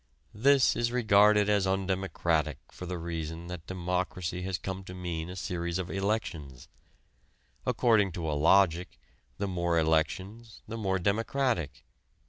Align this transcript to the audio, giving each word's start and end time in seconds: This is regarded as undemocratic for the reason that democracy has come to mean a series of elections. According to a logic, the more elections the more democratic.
This 0.33 0.75
is 0.75 0.91
regarded 0.91 1.47
as 1.47 1.67
undemocratic 1.67 2.57
for 2.71 2.87
the 2.87 2.97
reason 2.97 3.45
that 3.49 3.67
democracy 3.67 4.41
has 4.41 4.57
come 4.57 4.83
to 4.85 4.95
mean 4.95 5.29
a 5.29 5.35
series 5.35 5.77
of 5.77 5.91
elections. 5.91 6.67
According 7.67 8.11
to 8.13 8.27
a 8.27 8.33
logic, 8.33 8.97
the 9.37 9.47
more 9.47 9.77
elections 9.77 10.63
the 10.67 10.75
more 10.75 10.97
democratic. 10.97 11.85